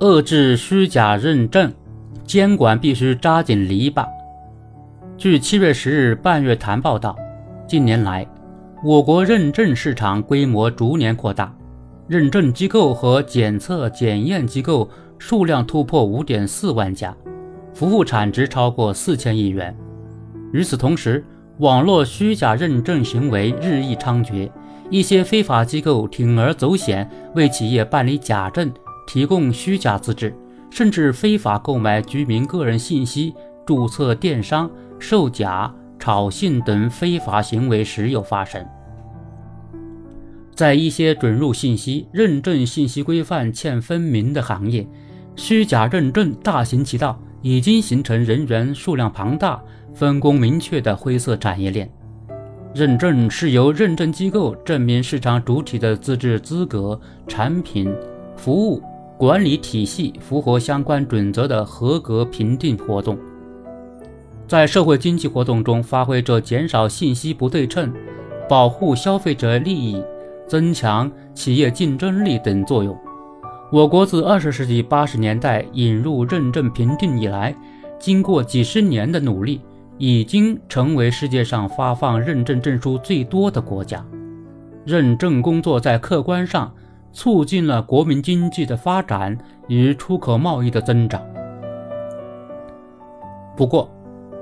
[0.00, 1.72] 遏制虚假认证，
[2.24, 4.04] 监管必须扎紧篱笆。
[5.16, 7.16] 据七月十日半月谈报道，
[7.64, 8.26] 近年来，
[8.82, 11.54] 我国认证市场规模逐年扩大，
[12.08, 17.16] 认证机构和检测检验机构数量突破五点四万家，
[17.72, 19.74] 服务产值超过四千亿元。
[20.52, 21.24] 与此同时，
[21.58, 24.50] 网络虚假认证行为日益猖獗，
[24.90, 28.72] 一些非法机构铤而走险，为企业办理假证、
[29.14, 30.34] 提供虚假资质，
[30.70, 33.32] 甚至非法购买居民个人信息、
[33.64, 34.68] 注册电商、
[34.98, 38.66] 售假、炒信等非法行为时有发生。
[40.52, 44.84] 在一些准入信息、认证信息规范欠分明的行业，
[45.36, 49.62] 虚假认证大行其道，已经形成人员数量庞大。
[49.94, 51.88] 分工明确的灰色产业链，
[52.74, 57.94] 认证是由认证机构证明市场主体的资质资格、产品、
[58.36, 58.82] 服务
[59.16, 63.18] 管理体系符合相关准则的合格评定活动，
[64.46, 67.92] 在社会经济活动中发挥着减少信息不对称、
[68.48, 70.02] 保护消费者利益、
[70.46, 72.96] 增强企业竞争力等作用。
[73.70, 77.54] 我国自二十世纪八十年代引入认证评定以来，
[77.98, 79.60] 经过几十年的努力。
[79.96, 84.04] 已经成为世界上发放认证证书最多的国家，
[84.84, 86.74] 认证工作在客观上
[87.14, 91.22] 促进了国民经济的发展与出口贸易的增长。
[93.56, 93.88] 不过，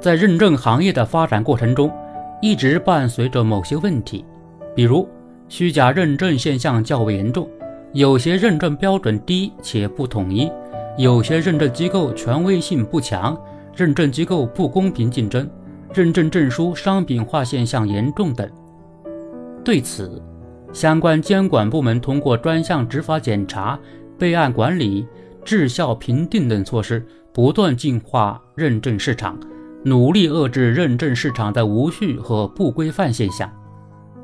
[0.00, 1.92] 在认证行业的发展过程中，
[2.40, 4.24] 一直伴随着某些问题，
[4.74, 5.06] 比如
[5.48, 7.46] 虚假认证现象较为严重，
[7.92, 10.50] 有些认证标准低且不统一，
[10.96, 13.38] 有些认证机构权威性不强。
[13.76, 15.48] 认证机构不公平竞争，
[15.94, 18.46] 认证证书商品化现象严重等。
[19.64, 20.20] 对此，
[20.72, 23.78] 相关监管部门通过专项执法检查、
[24.18, 25.06] 备案管理、
[25.44, 29.38] 质效评定等措施，不断净化认证市场，
[29.84, 33.50] 努力遏制认证市场的无序和不规范现象。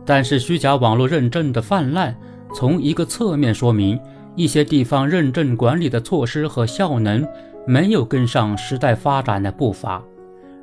[0.05, 2.17] 但是，虚假网络认证的泛滥，
[2.55, 3.99] 从一个侧面说明
[4.35, 7.27] 一些地方认证管理的措施和效能。
[7.69, 10.01] 没有跟上时代发展的步伐，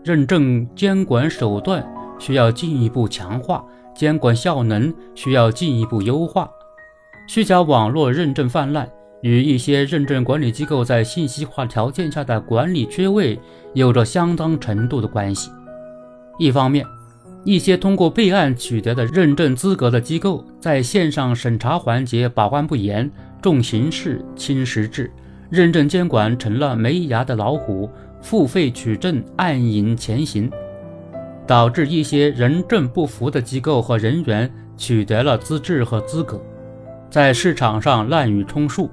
[0.06, 1.86] 认证监管手段
[2.18, 3.62] 需要进一步强化，
[3.96, 6.50] 监管效能需要进一步优化。
[7.28, 8.90] 虚假网络认证泛滥
[9.22, 13.40] 与一些认证管理机构在信息化条件下的管理缺位
[13.74, 15.50] 有着相当程度的关系。
[16.38, 16.86] 一方面，
[17.46, 23.10] 一些通过备案取得的认证资格的机构在线上审查环节把关不严，
[23.42, 25.12] 重形式轻实质。
[25.50, 27.90] 认证监管成了没牙的老虎，
[28.22, 30.52] 付费取证暗影前行，
[31.46, 36.42] 导致一些人证不符的机构和人员取得了资质和资格，
[37.10, 38.90] 在市场上滥竽充数。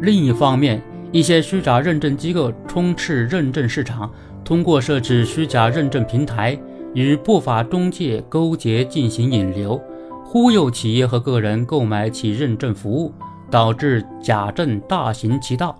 [0.00, 4.10] 另一方面，一些虚假认证机构充斥认证市场，
[4.44, 6.58] 通过设置虚假认证平台，
[6.94, 9.80] 与不法中介勾结进行引流，
[10.24, 13.12] 忽悠企业和个人购买其认证服务。
[13.48, 15.76] 导致假证大行其道。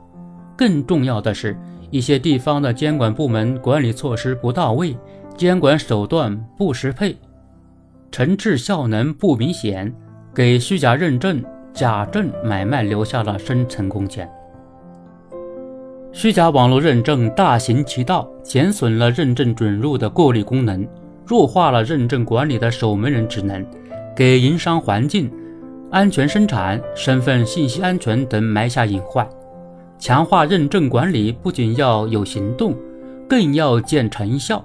[0.57, 1.59] 更重要的是，
[1.91, 4.97] 一些地方的监管部门管理措施不到位，
[5.37, 7.15] 监管手段不适配，
[8.11, 9.93] 惩治效能不明显，
[10.35, 14.27] 给虚假认证、假证买卖留下了深层空间。
[16.11, 20.89] 虚假网络认证大行其道，减损了认证准入的过滤功能，
[21.27, 23.63] 弱化了认证管理的守门人职能，
[24.17, 25.31] 给营商环境。
[25.91, 29.29] 安全生产、身份信息安全等埋下隐患。
[29.99, 32.75] 强化认证管理不仅要有行动，
[33.29, 34.65] 更要见成效。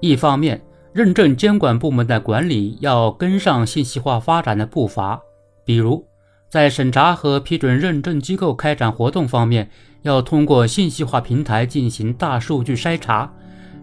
[0.00, 0.60] 一方面，
[0.92, 5.20] 认证监管部门的管理要跟上信息化发展的步伐，
[5.64, 6.04] 比如
[6.48, 9.70] 在审查和批准认证机构开展活动方面，
[10.02, 13.30] 要通过信息化平台进行大数据筛查，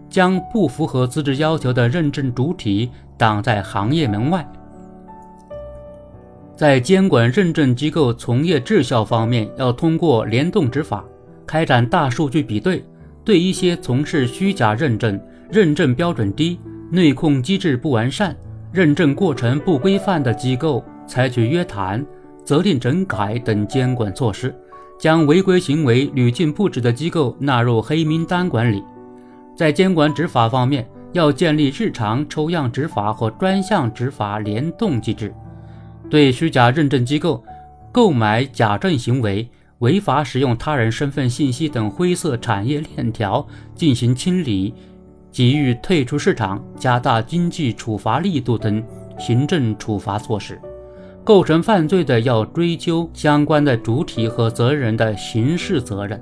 [0.09, 4.45] 将不符合资质要求的认证主体挡在行业门外。
[6.55, 11.05] 在监管认证机构从业质效方面，要通过联动执法，
[11.45, 12.83] 开展大数据比对，
[13.23, 15.21] 对一些从事虚假认证、
[15.51, 16.59] 认证标准低、
[16.91, 18.35] 内控机制不完善、
[18.71, 22.05] 认证过程不规范的机构采取约谈、
[22.43, 24.53] 责令整改等监管措施，
[24.99, 28.83] 将违规行为屡禁不止的机构纳入黑名单管理。
[29.55, 35.33] 在监管执法方面，要建立日常抽样执法和专项执法联动机制。
[36.09, 37.43] 对虚假认证机构
[37.91, 44.73] 购买假证行为、违法使用他人身份信息等灰色产业链条进行清理，
[45.37, 48.83] 给予退出市场、加大经济处罚力度等
[49.19, 50.59] 行政处罚措施，
[51.23, 56.19] 构成犯罪的要追究相关的主体和责任人的刑事责任。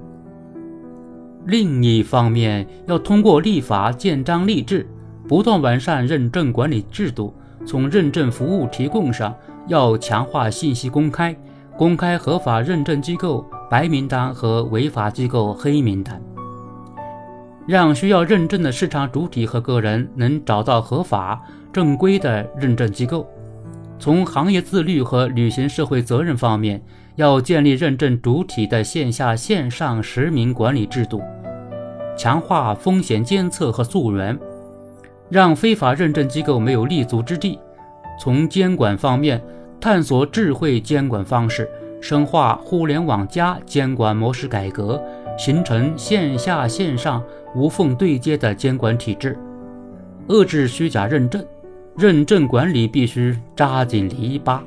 [1.46, 4.86] 另一方面，要通过立法建章立制，
[5.30, 7.34] 不断完善认证管理制度。
[7.66, 9.34] 从认证服务提供上，
[9.70, 11.34] 要强化信息公开，
[11.78, 16.22] 公开合法认证机构白名单和违法机构黑名单，
[17.68, 21.42] 让需要认证的市场主体和个人能找到合法
[21.74, 23.28] 正规的认证机构。
[23.98, 26.84] 从行业自律和履行社会责任方面，
[27.16, 31.22] 要建立认证主体的线下线上实名管理制度，
[32.18, 34.38] 强化风险监测和溯源，
[35.30, 37.58] 让非法认证机构没有立足之地。
[38.20, 39.42] 从监管方面，
[39.80, 41.70] 探索智慧监管方式，
[42.08, 45.04] 深化互联网加监管模式改革，
[45.40, 47.24] 形成线下线上
[47.56, 49.36] 无缝对接的监管体制，
[50.28, 51.44] 遏制虚假认证。
[51.98, 54.60] 认证管理必须扎紧篱笆。